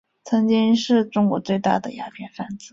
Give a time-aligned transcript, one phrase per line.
[0.23, 2.69] 曾经是中国最大的鸦片贩子。